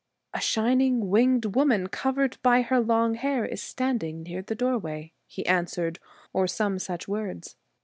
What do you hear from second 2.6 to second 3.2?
her long